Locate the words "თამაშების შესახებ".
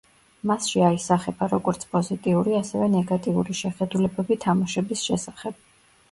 4.47-5.61